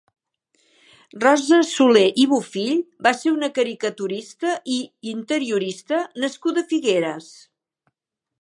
[1.23, 4.81] Rosa Soler i Bofill va ser una caricaturista i
[5.15, 7.33] interiorista nascuda a Figueres.